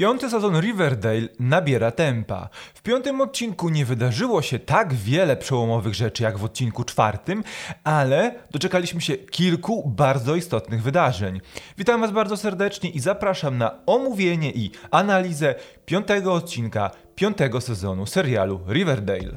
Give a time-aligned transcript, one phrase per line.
[0.00, 2.48] Piąty sezon Riverdale nabiera tempa.
[2.74, 7.44] W piątym odcinku nie wydarzyło się tak wiele przełomowych rzeczy jak w odcinku czwartym,
[7.84, 11.40] ale doczekaliśmy się kilku bardzo istotnych wydarzeń.
[11.78, 15.54] Witam Was bardzo serdecznie i zapraszam na omówienie i analizę
[15.86, 19.36] piątego odcinka piątego sezonu serialu Riverdale.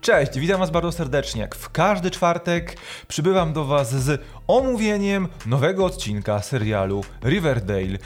[0.00, 1.40] Cześć, witam Was bardzo serdecznie.
[1.40, 2.76] Jak w każdy czwartek
[3.08, 7.98] przybywam do Was z omówieniem nowego odcinka serialu Riverdale.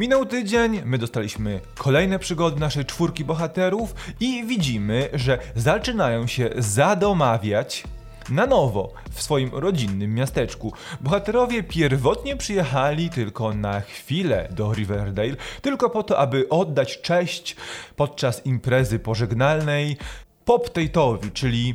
[0.00, 7.84] Minął tydzień, my dostaliśmy kolejne przygody naszej czwórki bohaterów i widzimy, że zaczynają się zadomawiać
[8.30, 10.72] na nowo w swoim rodzinnym miasteczku.
[11.00, 17.56] Bohaterowie pierwotnie przyjechali tylko na chwilę do Riverdale, tylko po to, aby oddać cześć
[17.96, 19.96] podczas imprezy pożegnalnej
[20.44, 21.74] Pop Tate'owi, czyli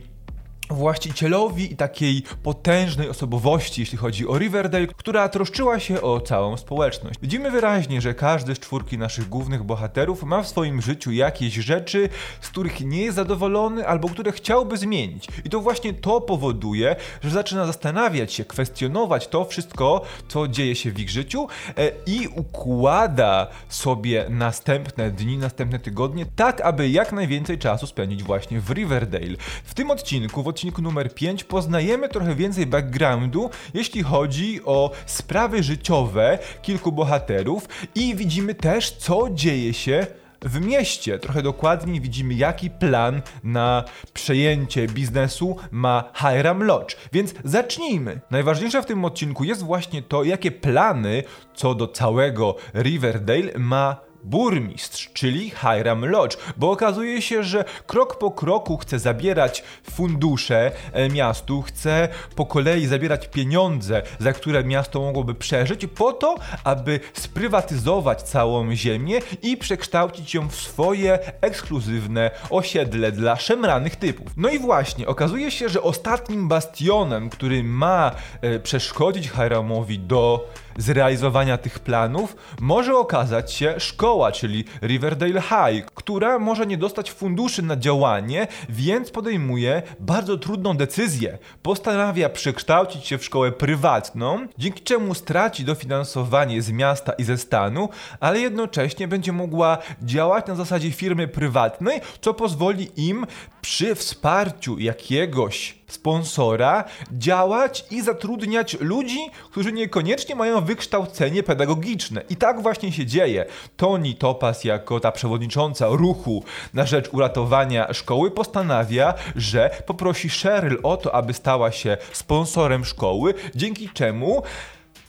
[0.69, 7.19] właścicielowi takiej potężnej osobowości, jeśli chodzi o Riverdale, która troszczyła się o całą społeczność.
[7.21, 12.09] Widzimy wyraźnie, że każdy z czwórki naszych głównych bohaterów ma w swoim życiu jakieś rzeczy,
[12.41, 15.27] z których nie jest zadowolony albo które chciałby zmienić.
[15.45, 20.91] I to właśnie to powoduje, że zaczyna zastanawiać się, kwestionować to wszystko, co dzieje się
[20.91, 27.57] w ich życiu e, i układa sobie następne dni, następne tygodnie, tak aby jak najwięcej
[27.57, 29.35] czasu spędzić właśnie w Riverdale.
[29.63, 35.63] W tym odcinku, w odcinku numer 5 poznajemy trochę więcej backgroundu, jeśli chodzi o sprawy
[35.63, 40.07] życiowe kilku bohaterów i widzimy też, co dzieje się
[40.41, 41.19] w mieście.
[41.19, 46.97] Trochę dokładniej widzimy, jaki plan na przejęcie biznesu ma Hiram Lodge.
[47.13, 48.19] Więc zacznijmy.
[48.31, 51.23] Najważniejsze w tym odcinku jest właśnie to, jakie plany
[51.55, 58.31] co do całego Riverdale ma burmistrz, czyli Hiram Lodge, bo okazuje się, że krok po
[58.31, 65.35] kroku chce zabierać fundusze e, miastu, chce po kolei zabierać pieniądze, za które miasto mogłoby
[65.35, 73.35] przeżyć, po to, aby sprywatyzować całą ziemię i przekształcić ją w swoje ekskluzywne osiedle dla
[73.35, 74.27] szemranych typów.
[74.37, 81.57] No i właśnie, okazuje się, że ostatnim bastionem, który ma e, przeszkodzić Hiramowi do zrealizowania
[81.57, 87.75] tych planów może okazać się szkoła, czyli Riverdale High, która może nie dostać funduszy na
[87.75, 91.37] działanie, więc podejmuje bardzo trudną decyzję.
[91.61, 97.89] Postanawia przekształcić się w szkołę prywatną, dzięki czemu straci dofinansowanie z miasta i ze stanu,
[98.19, 103.25] ale jednocześnie będzie mogła działać na zasadzie firmy prywatnej, co pozwoli im
[103.61, 109.19] przy wsparciu jakiegoś sponsora działać i zatrudniać ludzi,
[109.51, 112.21] którzy niekoniecznie mają wykształcenie pedagogiczne.
[112.29, 113.45] I tak właśnie się dzieje.
[113.77, 120.97] Toni Topas, jako ta przewodnicząca ruchu na rzecz uratowania szkoły, postanawia, że poprosi Cheryl o
[120.97, 124.43] to, aby stała się sponsorem szkoły, dzięki czemu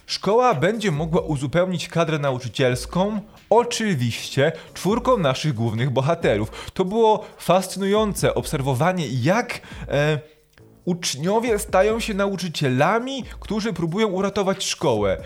[0.06, 3.20] Szkoła będzie mogła uzupełnić kadrę nauczycielską,
[3.50, 6.70] oczywiście czwórką naszych głównych bohaterów.
[6.74, 9.60] To było fascynujące obserwowanie, jak.
[9.88, 10.35] E,
[10.86, 15.18] uczniowie stają się nauczycielami, którzy próbują uratować szkołę.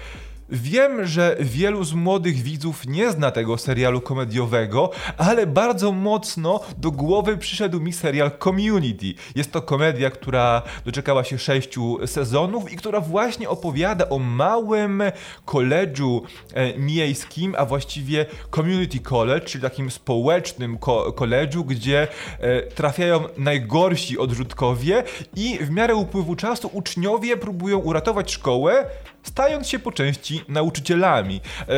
[0.53, 6.91] Wiem, że wielu z młodych widzów nie zna tego serialu komediowego, ale bardzo mocno do
[6.91, 9.15] głowy przyszedł mi serial Community.
[9.35, 15.03] Jest to komedia, która doczekała się sześciu sezonów i która właśnie opowiada o małym
[15.45, 16.23] koledżu
[16.55, 24.19] e, miejskim, a właściwie Community College, czyli takim społecznym ko koledżu, gdzie e, trafiają najgorsi
[24.19, 25.03] odrzutkowie
[25.37, 28.87] i w miarę upływu czasu uczniowie próbują uratować szkołę,
[29.23, 31.41] stając się po części nauczycielami.
[31.61, 31.69] E,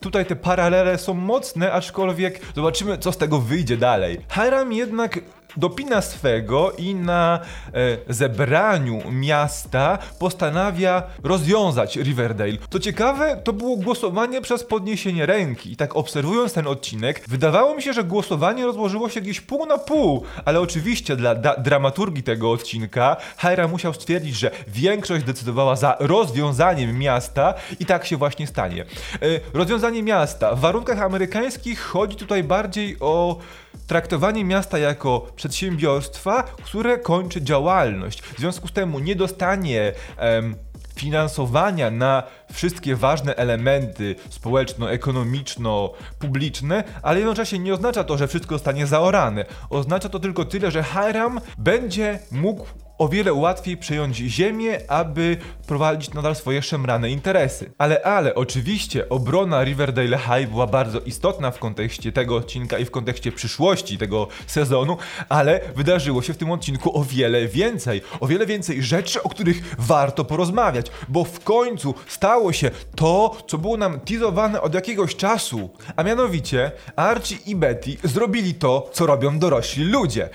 [0.00, 4.18] tutaj te paralele są mocne, aczkolwiek zobaczymy, co z tego wyjdzie dalej.
[4.34, 5.20] Hiram jednak
[5.58, 7.40] dopina swego i na
[7.74, 12.58] e, zebraniu miasta postanawia rozwiązać Riverdale.
[12.70, 15.72] Co ciekawe, to było głosowanie przez podniesienie ręki.
[15.72, 19.78] I tak obserwując ten odcinek, wydawało mi się, że głosowanie rozłożyło się gdzieś pół na
[19.78, 26.98] pół, ale oczywiście dla dramaturgii tego odcinka Hiram musiał stwierdzić, że większość decydowała za rozwiązaniem
[26.98, 28.82] miasta i tak się właśnie stanie.
[28.82, 30.54] E, rozwiązanie miasta.
[30.54, 33.38] W warunkach amerykańskich chodzi tutaj bardziej o
[33.86, 38.22] traktowanie miasta jako przedsiębiorstwa, które kończy działalność.
[38.22, 40.56] W związku z tym nie dostanie em,
[40.96, 42.22] finansowania na
[42.52, 49.44] wszystkie ważne elementy społeczno-ekonomiczno-publiczne, ale jednocześnie nie oznacza to, że wszystko zostanie zaorane.
[49.70, 52.66] Oznacza to tylko tyle, że Hiram będzie mógł
[52.98, 55.36] o wiele łatwiej przejąć ziemię, aby
[55.66, 57.70] prowadzić nadal swoje szemrane interesy.
[57.78, 62.90] Ale, ale, oczywiście obrona Riverdale High była bardzo istotna w kontekście tego odcinka i w
[62.90, 64.96] kontekście przyszłości tego sezonu,
[65.28, 68.02] ale wydarzyło się w tym odcinku o wiele więcej.
[68.20, 73.58] O wiele więcej rzeczy, o których warto porozmawiać, bo w końcu stało się to, co
[73.58, 75.70] było nam teasowane od jakiegoś czasu.
[75.96, 80.28] A mianowicie Archie i Betty zrobili to, co robią dorośli ludzie.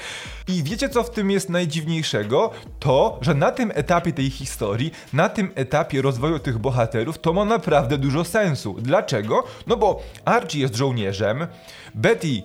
[0.47, 2.51] I wiecie, co w tym jest najdziwniejszego?
[2.79, 7.45] To, że na tym etapie tej historii, na tym etapie rozwoju tych bohaterów, to ma
[7.45, 8.75] naprawdę dużo sensu.
[8.79, 9.43] Dlaczego?
[9.67, 11.47] No bo Archie jest żołnierzem,
[11.95, 12.43] Betty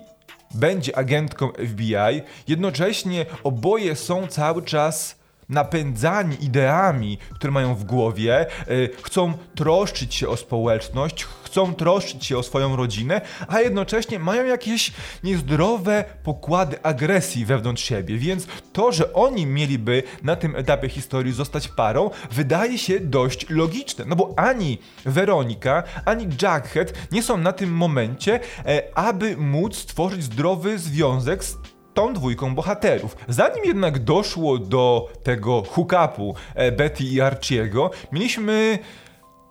[0.54, 5.18] będzie agentką FBI, jednocześnie oboje są cały czas
[5.48, 12.38] napędzani ideami, które mają w głowie, yy, chcą troszczyć się o społeczność, chcą troszczyć się
[12.38, 14.92] o swoją rodzinę, a jednocześnie mają jakieś
[15.24, 21.68] niezdrowe pokłady agresji wewnątrz siebie, więc to, że oni mieliby na tym etapie historii zostać
[21.68, 27.72] parą, wydaje się dość logiczne, no bo ani Weronika, ani Jackhead nie są na tym
[27.72, 31.56] momencie, e, aby móc stworzyć zdrowy związek z
[31.94, 33.16] tą dwójką bohaterów.
[33.28, 38.78] Zanim jednak doszło do tego hookupu e, Betty i Archiego, mieliśmy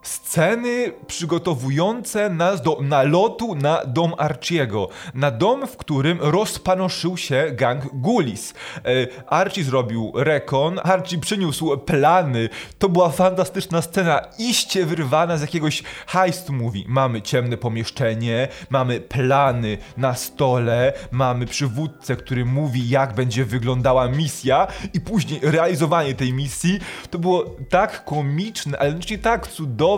[0.08, 4.90] sceny przygotowujące nas do nalotu na dom Archiego.
[5.14, 8.54] Na dom, w którym rozpanoszył się gang Gulis.
[8.54, 8.84] E,
[9.28, 12.50] Archie zrobił rekon, Archie przyniósł plany.
[12.80, 16.84] To była fantastyczna scena, iście wyrwana z jakiegoś heist movie.
[16.88, 24.68] Mamy ciemne pomieszczenie, mamy plany na stole, mamy przywódcę, który mówi, jak będzie wyglądała misja
[24.94, 26.80] i później realizowanie tej misji.
[27.10, 29.97] To było tak komiczne, ale znaczy tak cudowne,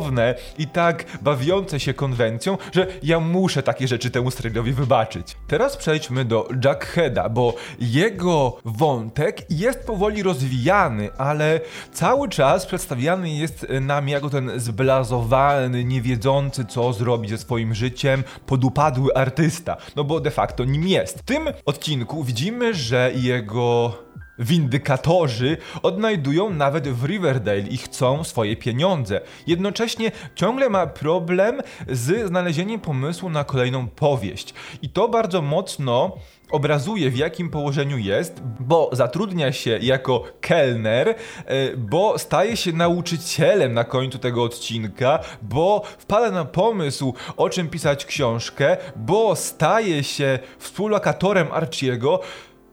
[0.57, 5.37] i tak bawiące się konwencją, że ja muszę takie rzeczy temu serialowi wybaczyć.
[5.47, 11.59] Teraz przejdźmy do Jackheada, bo jego wątek jest powoli rozwijany, ale
[11.93, 19.15] cały czas przedstawiany jest nam jako ten zblazowany, niewiedzący co zrobić ze swoim życiem, podupadły
[19.15, 21.19] artysta, no bo de facto nim jest.
[21.19, 23.93] W tym odcinku widzimy, że jego
[24.39, 29.21] Windykatorzy odnajdują nawet w Riverdale i chcą swoje pieniądze.
[29.47, 34.53] Jednocześnie ciągle ma problem z znalezieniem pomysłu na kolejną powieść.
[34.81, 36.17] I to bardzo mocno
[36.51, 41.15] obrazuje w jakim położeniu jest, bo zatrudnia się jako kelner, e,
[41.77, 48.05] bo staje się nauczycielem na końcu tego odcinka, bo wpada na pomysł o czym pisać
[48.05, 52.19] książkę, bo staje się współlokatorem Archiego,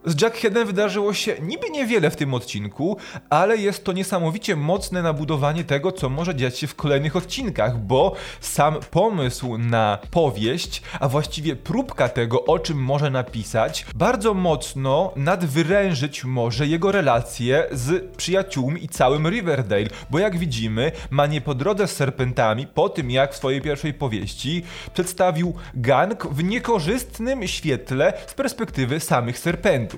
[0.06, 2.96] z Jackheadem wydarzyło się niby niewiele w tym odcinku,
[3.30, 8.14] ale jest to niesamowicie mocne nabudowanie tego, co może dziać się w kolejnych odcinkach, bo
[8.40, 16.24] sam pomysł na powieść, a właściwie próbka tego, o czym może napisać, bardzo mocno nadwyrężyć
[16.24, 21.88] może jego relacje z przyjaciółmi i całym Riverdale, bo jak widzimy, ma nie po drodze
[21.88, 24.62] z serpentami po tym, jak w swojej pierwszej powieści
[24.94, 29.95] przedstawił gang w niekorzystnym świetle z perspektywy samych serpentów.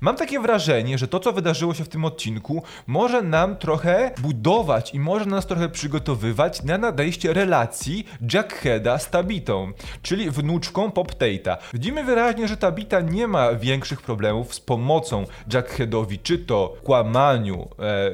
[0.00, 4.94] Mam takie wrażenie, że to, co wydarzyło się w tym odcinku, może nam trochę budować
[4.94, 9.72] i może nas trochę przygotowywać na nadejście relacji Jackheada z Tabitą,
[10.02, 11.56] czyli wnuczką Pop Tate'a.
[11.74, 17.66] Widzimy wyraźnie, że Tabita nie ma większych problemów z pomocą Jackheadowi, czy to kłamaniu e,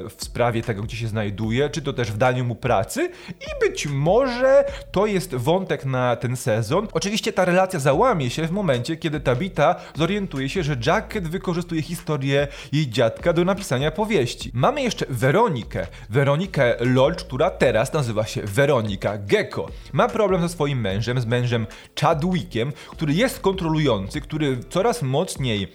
[0.09, 3.87] w sprawie tego, gdzie się znajduje, czy to też w daniu mu pracy i być
[3.87, 6.87] może to jest wątek na ten sezon.
[6.93, 12.47] Oczywiście ta relacja załamie się w momencie, kiedy Tabita zorientuje się, że Jack Wykorzystuje historię
[12.71, 14.51] jej dziadka do napisania powieści.
[14.53, 15.87] Mamy jeszcze Weronikę.
[16.09, 19.69] Weronikę Lodge, która teraz nazywa się Weronika Gecko.
[19.93, 21.67] Ma problem ze swoim mężem, z mężem
[22.01, 25.67] Chadwickiem, który jest kontrolujący, który coraz mocniej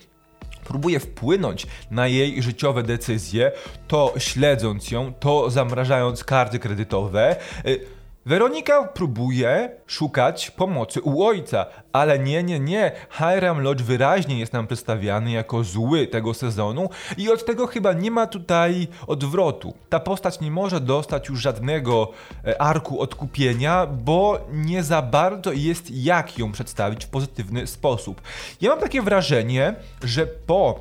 [0.65, 3.53] próbuje wpłynąć na jej życiowe decyzje,
[3.89, 7.37] to śledząc ją, to zamrażając karty kredytowe.
[7.67, 12.93] Y, Weronika próbuje szukać pomocy u ojca, ale nie, nie, nie.
[13.11, 18.11] Hiram Lodge wyraźnie jest nam przedstawiany jako zły tego sezonu i od tego chyba nie
[18.11, 19.75] ma tutaj odwrotu.
[19.89, 22.13] Ta postać nie może dostać już żadnego
[22.45, 28.23] e, arku odkupienia, bo nie za bardzo jest jak ją przedstawić w pozytywny sposób.
[28.61, 30.81] Ja mam takie wrażenie, że po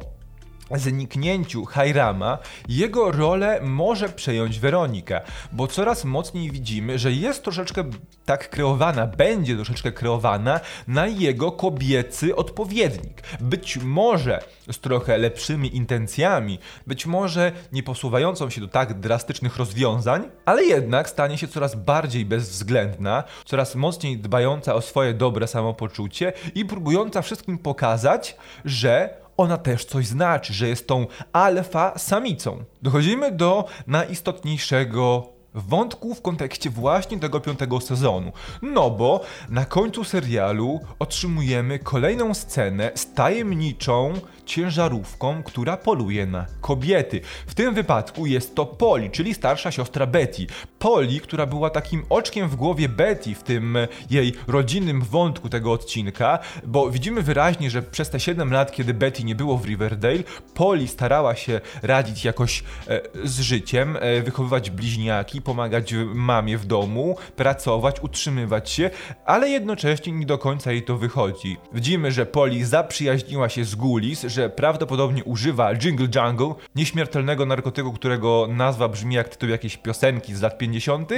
[0.75, 2.37] zniknięciu Hajrama
[2.69, 5.21] jego rolę może przejąć Weronika,
[5.51, 7.83] bo coraz mocniej widzimy, że jest troszeczkę
[8.25, 13.21] tak kreowana, będzie troszeczkę kreowana na jego kobiecy odpowiednik.
[13.39, 20.29] Być może z trochę lepszymi intencjami, być może nie posuwającą się do tak drastycznych rozwiązań,
[20.45, 26.65] ale jednak stanie się coraz bardziej bezwzględna, coraz mocniej dbająca o swoje dobre samopoczucie i
[26.65, 32.63] próbująca wszystkim pokazać, że ona też coś znaczy, że jest tą alfa samicą.
[32.81, 38.31] Dochodzimy do najistotniejszego wątku w kontekście właśnie tego piątego sezonu.
[38.61, 44.13] No bo na końcu serialu otrzymujemy kolejną scenę z tajemniczą
[44.45, 47.21] ciężarówką, która poluje na kobiety.
[47.47, 50.47] W tym wypadku jest to Polly, czyli starsza siostra Betty.
[50.79, 53.77] Polly, która była takim oczkiem w głowie Betty w tym
[54.09, 59.23] jej rodzinnym wątku tego odcinka, bo widzimy wyraźnie, że przez te 7 lat, kiedy Betty
[59.23, 60.23] nie było w Riverdale,
[60.53, 67.15] Polly starała się radzić jakoś e, z życiem, e, wychowywać bliźniaki, pomagać mamie w domu,
[67.35, 68.89] pracować, utrzymywać się,
[69.25, 71.57] ale jednocześnie nie do końca jej to wychodzi.
[71.73, 78.47] Widzimy, że Polly zaprzyjaźniła się z Gulis, że prawdopodobnie używa Jingle Jungle, nieśmiertelnego narkotyku, którego
[78.49, 81.11] nazwa brzmi jak tytuł jakiejś piosenki z lat 50.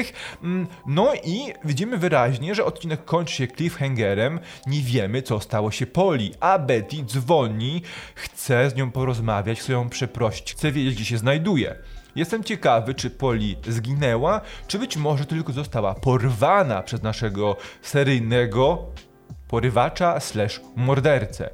[0.43, 5.85] Mm, no i widzimy wyraźnie, że odcinek kończy się cliffhangerem, nie wiemy co stało się
[5.87, 7.81] Poli, a Betty dzwoni,
[8.15, 11.75] chce z nią porozmawiać, chce ją przeprosić, chce wiedzieć gdzie się znajduje.
[12.19, 18.85] Jestem ciekawy, czy Poli zginęła, czy być może tylko została porwana przez naszego seryjnego
[19.47, 21.49] porywacza slash mordercę.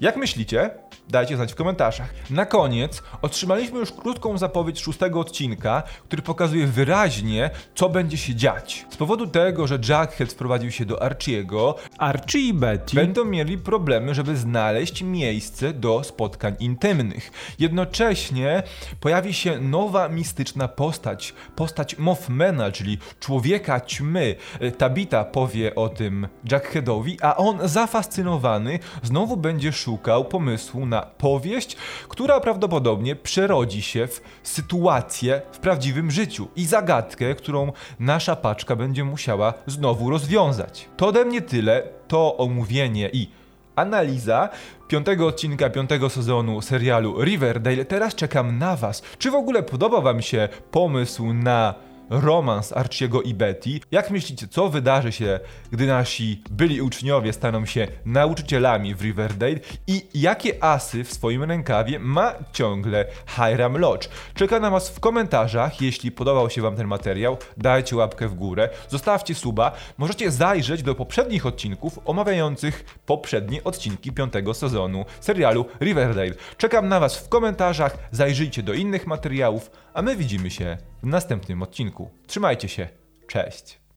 [0.00, 0.70] Jak myślicie?
[1.08, 2.14] Dajcie znać w komentarzach.
[2.30, 8.86] Na koniec otrzymaliśmy już krótką zapowiedź szóstego odcinka, który pokazuje wyraźnie, co będzie się dziać.
[8.90, 14.14] Z powodu tego, że Jackhead wprowadził się do Archiego, Archie i Betty będą mieli problemy,
[14.14, 17.54] żeby znaleźć miejsce do spotkań intymnych.
[17.58, 18.62] Jednocześnie
[19.00, 24.34] pojawi się nowa mistyczna postać, postać Mothmana, czyli człowieka ćmy.
[24.78, 31.76] Tabita powie o tym Jackheadowi, a on zafascynowany znowu będzie szukał pomysłu na powieść,
[32.08, 39.04] która prawdopodobnie przerodzi się w sytuację w prawdziwym życiu i zagadkę, którą nasza paczka będzie
[39.04, 40.88] musiała znowu rozwiązać.
[40.96, 43.28] To ode mnie tyle, to omówienie i
[43.76, 44.48] analiza
[44.88, 47.84] piątego odcinka piątego sezonu serialu Riverdale.
[47.84, 49.02] Teraz czekam na Was.
[49.18, 51.74] Czy w ogóle podoba Wam się pomysł na
[52.10, 53.80] romans Archiego i Betty.
[53.90, 55.40] Jak myślicie, co wydarzy się,
[55.72, 61.98] gdy nasi byli uczniowie staną się nauczycielami w Riverdale i jakie asy w swoim rękawie
[61.98, 64.08] ma ciągle Hiram Lodge?
[64.34, 65.80] Czeka na Was w komentarzach.
[65.80, 69.72] Jeśli podobał się Wam ten materiał, dajcie łapkę w górę, zostawcie suba.
[69.98, 76.34] Możecie zajrzeć do poprzednich odcinków omawiających poprzednie odcinki piątego sezonu serialu Riverdale.
[76.56, 81.62] Czekam na Was w komentarzach, zajrzyjcie do innych materiałów, a my widzimy się w następnym
[81.62, 82.10] odcinku.
[82.26, 82.88] Trzymajcie się.
[83.26, 83.83] Cześć.